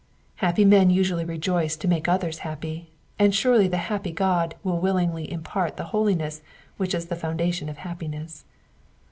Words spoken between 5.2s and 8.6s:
impart the holiness which is the fountain of happiness.